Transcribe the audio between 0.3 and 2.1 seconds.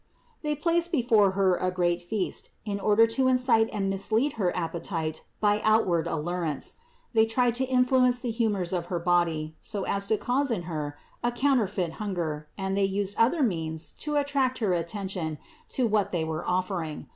They placed before Her a great